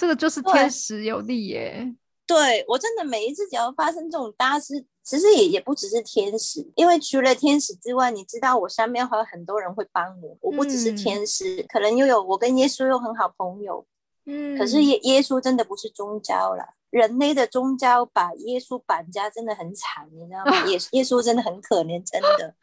[0.00, 1.94] 这个就是天时有利耶。
[2.26, 13.84] 对我真的每一次只要发生这种大事，其实也也不只是天使，因为除了天使之外，你知道我身边还有很多人会帮我，我不只是天使，可能又有我跟耶稣又很好朋友。
[14.26, 20.66] 嗯，可是耶耶稣真的不是宗教了，人类的宗教把耶稣绑架真的很惨，你知道吗？
[20.68, 22.54] 耶 耶稣真的很可怜，真的，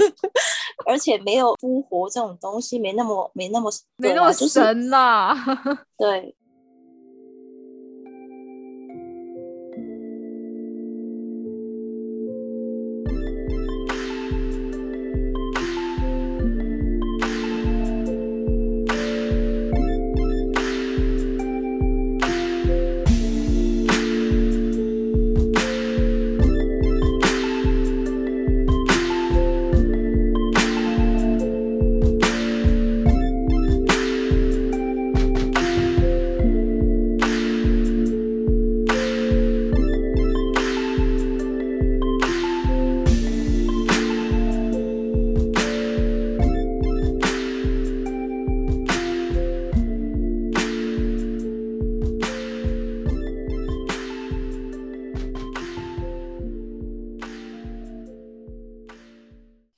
[0.86, 5.34] 而且没有复活这种东西，没那么没那么没那么神呐，
[5.98, 6.34] 对。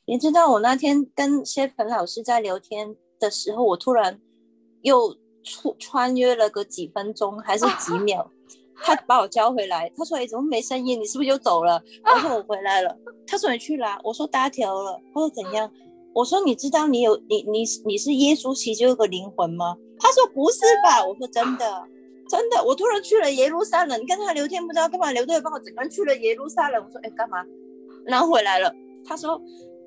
[0.08, 4.18] 你知道我那天跟谢粉老师在聊天的时候，我突然
[4.80, 5.14] 又
[5.44, 8.30] 穿穿越了个几分钟还是几秒，
[8.82, 10.98] 他把我叫回来，他说：“哎，怎么没声音？
[10.98, 12.96] 你是不是又走了？”我说：“我回来了。”
[13.28, 15.70] 他说：“你去啦。”我说：“搭条了。”他说：“怎样？”
[16.14, 21.84] 我说：“你知道你有你你你是耶稣其中有个灵魂吗？”他说：“不是吧？”我说：“真的，
[22.30, 27.44] 真的，我突然去了耶路撒冷，你跟他聊天不知道干嘛，刘队帮我整个人去了耶路撒冷。”我说：“哎，干嘛？”
[28.06, 29.38] 然后回来了，他说。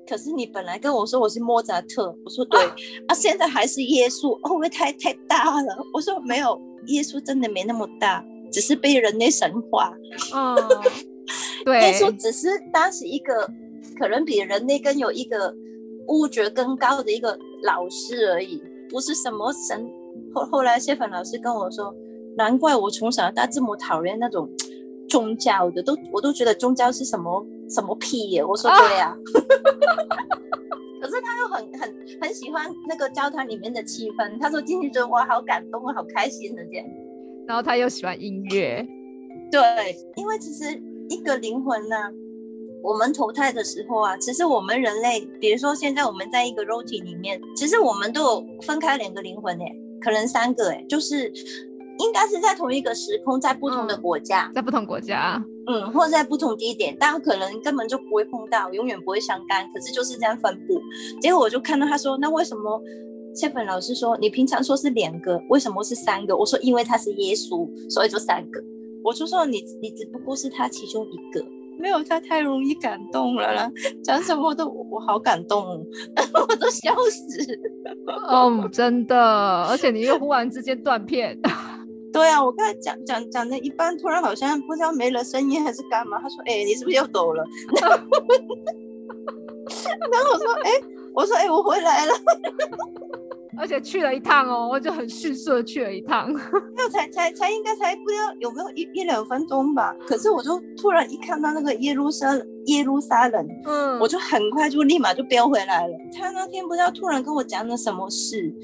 [0.08, 2.60] 可是你本来跟我说我是莫扎特，我说对
[3.06, 5.86] 啊，现在还是耶稣，会不会太太大了？
[5.94, 9.94] 我说没有，耶稣真的没那么大，只是被人类神化。
[10.34, 10.56] 嗯，
[11.64, 13.48] 对，耶稣只是当时一个
[13.98, 15.54] 可能比人类更有一个
[16.08, 18.60] 悟觉更高的一个老师而已，
[18.90, 19.88] 不是什么神。
[20.34, 21.94] 后后来谢粉老师跟我说，
[22.36, 24.50] 难怪我从小到大这么讨厌那种
[25.08, 27.46] 宗教的，都我都觉得宗教是什么。
[27.72, 28.44] 什么屁耶！
[28.44, 29.16] 我说对呀，
[31.00, 34.38] 可是他又很很很喜欢那个教堂里面的气氛。
[34.40, 36.86] 他说进去觉得哇，好感动啊，好开心的这样。
[37.46, 38.86] 然后他又喜欢音乐，
[39.50, 41.96] 对，因为其实一个灵魂呢，
[42.82, 51.32] 我们投胎的时候啊，其实我们人类，比如说现在我们在一个肉体里面，其实我们都有分开两个灵魂诶，可能三个诶，就是。
[51.98, 59.64] 应该是在同一个时空，在不同的国家，在不同国家，嗯，或者在不同地点，但可能根本就不会碰到，永远不会相干。
[59.72, 60.80] 可是就是这样分布。
[61.20, 62.82] 结果我就看到他说：“那为什么
[63.34, 68.60] 谢粉老师说你平常说是两个，为什么是三个？”我说：“因为他是耶稣，所以就三个。”
[69.04, 71.44] 我就说：“你你只不过是他其中一个，
[71.78, 73.70] 没有他太容易感动了啦，
[74.02, 75.64] 讲什么都我好感动，
[76.34, 77.60] 我都笑死。
[78.28, 81.38] ”哦，真的，而且你又忽然之间断片。
[82.12, 86.18] 对啊，我刚才讲讲讲的一半，突然好像不知道没了声音还是干嘛。
[86.20, 87.44] 他说：“哎，你是不是又走了？”
[90.12, 90.70] 然后我说：“哎，
[91.14, 92.12] 我说哎，我回来了，
[93.58, 96.30] 而且去了一趟哦，我就很迅速的去了一趟，
[96.76, 99.94] 那才才才应该才不知道有没有一一两分钟吧。
[100.06, 102.28] 可是我就突然一看到那个耶路撒
[102.66, 105.94] 耶路撒冷，嗯，我就很快就立马就飙回来了。
[106.18, 108.54] 他那天不知道突然跟我讲了什么事。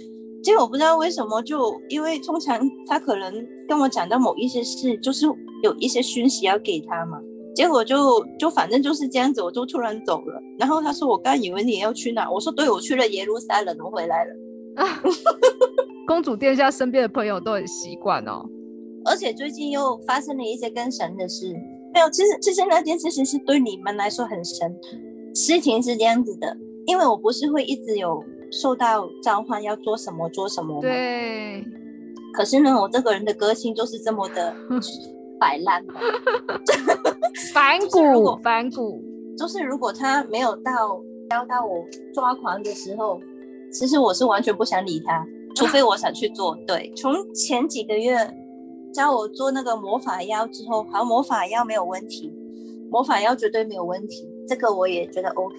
[0.43, 3.32] 结果我不知道为什么，就因为通常他可能
[3.69, 5.26] 跟我讲到某一些事，就是
[5.62, 7.19] 有一些讯息要给他嘛。
[7.54, 10.41] 结果就就反正就是这样子，我就突然走了。
[10.59, 14.32] 然后他说：“我刚以为你要去哪？”我说：“对，我去了耶路撒冷，我回来了。
[16.06, 18.49] ”公主殿下身边的朋友都很习惯哦。
[19.05, 21.53] 而且最近又发生了一些跟神的事。
[21.93, 24.72] 没有，其实其实那件事情是对你们来说很神。
[25.34, 26.56] 事情是这样子的，
[26.87, 28.22] 因为我不是会一直有。
[28.51, 31.65] 受到召唤要做什么做什么对。
[32.35, 34.55] 可是呢，我这个人的个性就是这么的
[35.41, 35.85] 摆烂。
[37.55, 39.03] 反骨，反骨。
[39.37, 41.00] 就是如果他没有到
[41.31, 43.21] 要到我抓狂的时候，
[43.73, 46.56] 其实我是完全不想理他，除非我想去做。
[46.67, 46.93] 对。
[46.97, 48.17] 从前几个月
[48.93, 52.33] 教我做那个魔法药之后，好，魔法药没有问题，
[52.91, 55.56] 魔法药绝对没有问题，这个我也觉得 OK。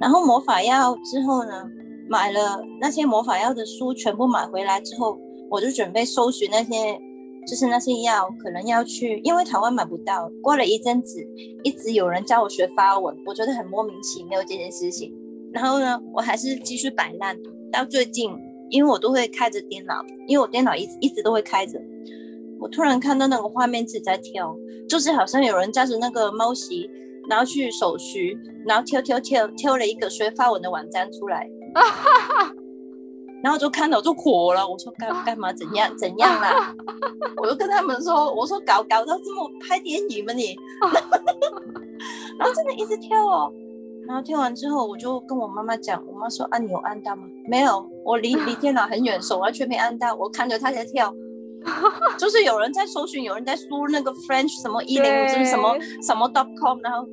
[0.00, 1.64] 然后魔法药之后呢，
[2.08, 5.18] 买了那些魔法药的书，全部买回来之后，
[5.50, 7.00] 我就准备搜寻那些，
[7.46, 10.30] 就是那些药，可能要去，因为台湾买不到。
[10.42, 11.26] 过了一阵子，
[11.62, 15.14] 一直有人叫我学发文，我觉得很莫名其妙这件事情。
[15.52, 17.36] 然后呢，我还是继续摆烂，
[17.72, 18.30] 到最近
[18.68, 21.80] 因为我都会开着电脑，因为我电脑一直一直都会开着。
[22.60, 24.54] 我突然看到那个画面自己在跳，
[24.88, 26.90] 就是好像有人驾着那个猫席，
[27.28, 31.48] 然后去手续，然后挑挑挑挑了一个学发文的网站出来，
[33.42, 34.66] 然后就看到就火了。
[34.66, 35.52] 我说干干嘛？
[35.52, 36.74] 怎样怎样啦？
[37.42, 40.56] 我就跟他们说，我说搞搞到这么拍电影吗你？
[42.38, 43.52] 然后真的一直跳哦。
[44.06, 47.24] 然后跳完之后，我就跟我妈妈讲，我妈说：“啊，你有按到吗？
[47.48, 50.14] 没有，我离离电脑很远，手完全没按到。
[50.14, 51.12] 我看着他在跳，
[52.16, 57.04] 就是有人在搜寻，有人在输那个 French 什么一零五什么什么 dot com，然后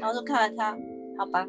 [0.00, 0.76] 然后就看了他，
[1.18, 1.46] 好吧，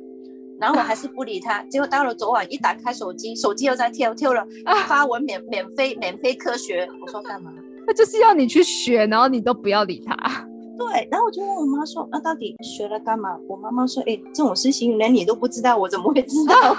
[0.60, 1.64] 然后我还是不理他。
[1.64, 4.46] 结果到了昨晚，一打开手机，手机又在跳，跳了
[4.88, 6.88] 发文免免费免费科学。
[7.02, 7.52] 我说干嘛？
[7.88, 10.16] 他就是要你去学，然后你都不要理他。”
[10.78, 16.56] 对，然后我就问我妈说：“那到底学了干嘛？”我妈妈说：“哎，这种事情连你都不知道，我怎么会知道？”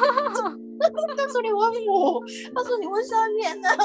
[1.16, 2.20] 他说：“你问我。”
[2.52, 3.68] 他说：“你问上面呢。”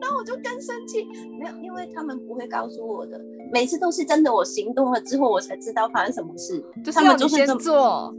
[0.00, 1.06] 然后我就更生气，
[1.38, 3.18] 没有，因为他们不会告诉我的，
[3.52, 6.62] 每次都是真的，我行动了之后，我才知道发生什么事。
[6.92, 8.14] 他们就是这么做，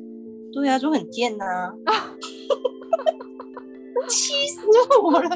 [0.54, 1.46] 对呀，就很贱呐。
[4.08, 4.62] 气死
[5.04, 5.30] 我了！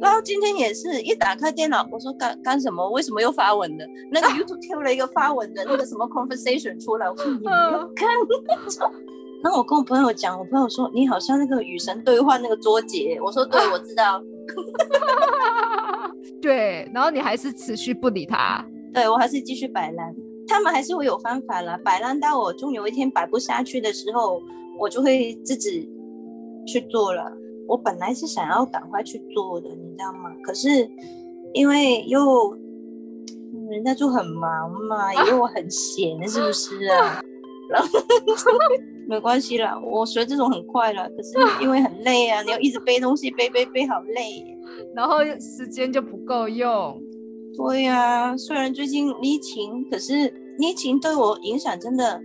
[0.00, 2.88] 然后今天也是一打开电脑，我说干干什么？
[2.90, 3.84] 为什么又发文的？
[4.12, 8.08] 那个 YouTube 跳了一个发文的那个什么 conversation 出来，我说你没有看。
[9.42, 13.18] 然后我跟我朋友讲，我朋友说你好像那个与神对话那个卓杰。
[13.20, 14.22] 我说对，我知道。
[16.44, 18.64] 对，然后你还是持续不理他。
[18.92, 20.14] 对我还是继续摆烂，
[20.46, 21.76] 他们还是会有方法了。
[21.78, 24.40] 摆烂到我终有一天摆不下去的时候，
[24.78, 25.90] 我就会自己。
[26.66, 27.30] 去做了，
[27.68, 30.30] 我本来是想要赶快去做的，你知道吗？
[30.42, 30.90] 可是
[31.52, 32.56] 因为又
[33.68, 37.22] 人家就很忙嘛，以为我很闲，是不是啊？
[37.68, 37.88] 然后
[39.06, 41.08] 没关系啦，我学这种很快了。
[41.10, 44.44] 可是因为很累啊，你要一直背东西，背背背好累，
[44.94, 47.00] 然后时间就不够用。
[47.56, 52.20] 对呀，虽然最近疫情，可是疫情对我影响真的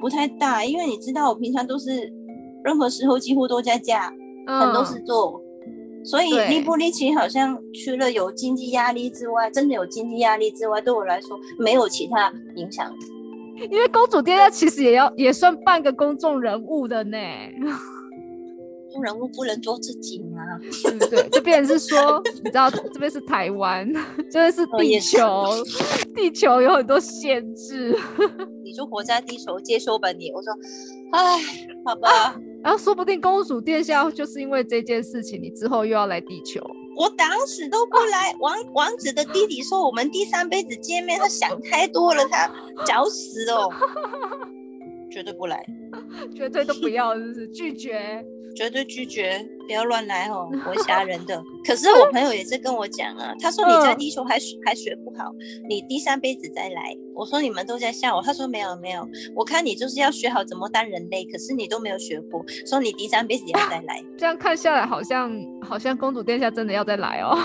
[0.00, 2.12] 不太大，因为你知道我平常都是。
[2.64, 4.12] 任何时候几乎都在家，
[4.44, 5.40] 很多事做，
[6.04, 12.92] 所以利不利奇好像除了有经济压力之外，真的有经济压力之外，对我来说没有其他影响。
[13.70, 17.18] 因为公主殿下其实也要也算半个公众人物的呢。
[18.90, 20.40] 公众人物不能做自己吗？
[20.82, 21.28] 对不对？
[21.30, 23.86] 这边是说，你知道这边是台湾，
[24.30, 25.44] 这边是地球，
[26.14, 27.94] 地球有很多限制。
[28.64, 30.30] 你就活在地球，接受吧你。
[30.32, 30.52] 我说，
[31.12, 31.38] 唉，
[31.84, 32.40] 好吧。
[32.62, 36.60] 然 后说不定公主殿下就是因为这件事情，你之后又要来地球。
[36.98, 38.34] 我打死都不来。
[38.40, 42.50] 王王子的弟弟说我们第三辈子见面，他想太多了，他
[42.84, 43.70] 找死哦，
[45.10, 45.64] 绝对不来，
[46.34, 48.24] 绝对都不要，就是拒绝。
[48.56, 51.40] 绝对拒绝，不要乱来哦， 我吓人的。
[51.64, 55.32] 可是我朋友也是跟我讲啊，他说你在地球还还学不好，
[55.68, 56.96] 你第三辈子再来。
[57.14, 59.06] 我说你们都在笑我，他说没有没有，
[59.36, 64.02] 我看你就是要学好怎么当人类，可是你都没有学过，说你第三辈子要再来。
[64.16, 65.30] 这样看下来，好像
[65.62, 67.38] 好像公主殿下真的要再来哦。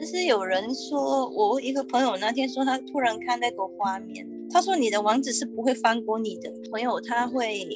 [0.00, 7.68] 其实有人说，我一个朋友那天说他突然看那个画面，他说你的王子是不会放过你的朋友，他会。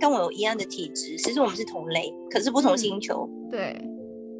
[0.00, 3.28] 跟我有一样的体质，其实我们是同类，可是不同星球。
[3.50, 3.78] 对，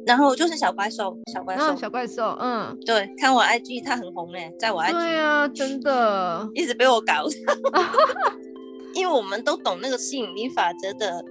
[0.07, 7.27] 然后就是小怪兽，小怪兽，小怪兽，嗯，对，看我 IG，他很红嘞，在我 IG，对啊，真的，一直被我搞，
[8.95, 11.23] 因为我们都懂那个吸引力法则的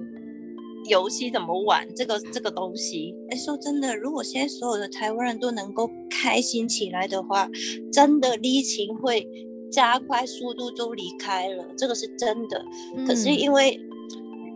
[0.89, 3.13] 游戏怎么玩，这个这个东西。
[3.31, 7.51] 哎，说真的，如果现在所有的台湾人都能够开心起来的话，
[7.93, 9.27] 真的疫情会
[9.71, 12.65] 加快速度就离开了，这个是真的。
[13.07, 13.81] 可是因为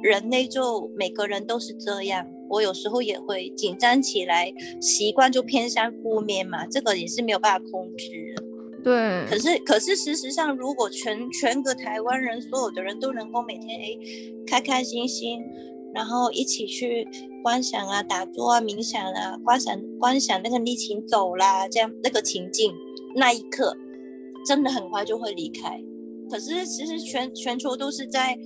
[0.03, 8.35] 人类就每个人都是这样，我有时候也会紧张起来，习惯就偏向负面嘛，这个也是没有办法控制。
[8.83, 13.99] 对，可是可是事实上，如果全全个台湾人所有的人都能够每天哎
[14.47, 15.43] 开开心心，
[15.95, 17.09] 然后一起去
[17.43, 22.75] 观想啊、打坐啊、冥想啊、观想观想那个逆情走啦，这样那个情境
[23.15, 23.75] 那一刻，
[24.47, 25.81] 真的很快就会离开。
[26.31, 28.39] 可是其实全全球都是在。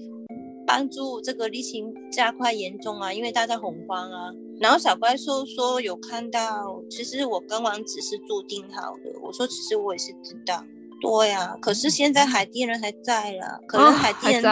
[0.71, 4.31] 帮助这个疫情加快严重啊，因为大家恐慌啊。
[4.61, 9.19] 然后小怪兽说有看到，其实我跟王子是注定好的。
[9.23, 10.63] 我说其实我也是知道，
[11.01, 11.57] 对呀。
[11.63, 14.43] 可是现在海地人还在了，可能海地人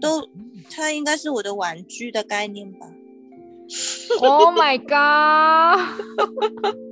[0.00, 0.26] 都
[0.70, 2.86] 他应该是我的玩具的概念吧。
[4.22, 6.02] Oh my god！